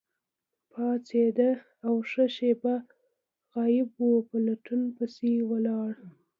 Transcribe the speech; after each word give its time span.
پاڅید 0.71 1.39
او 1.85 1.93
ښه 2.09 2.25
شیبه 2.35 2.75
غایب 3.53 3.89
وو، 3.97 4.13
په 4.29 4.37
لټون 4.45 4.81
پسې 4.95 5.31
ولاړ. 5.51 5.91